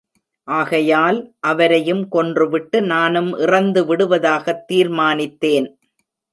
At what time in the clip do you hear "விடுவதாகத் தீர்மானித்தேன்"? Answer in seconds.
3.95-5.67